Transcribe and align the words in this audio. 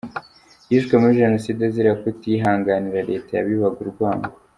Yishwe 0.71 0.93
muri 1.01 1.19
Jenoside 1.21 1.59
azira 1.69 1.91
kutihanganira 2.01 3.07
leta 3.09 3.31
yabibaga 3.33 3.79
urwango. 3.85 4.29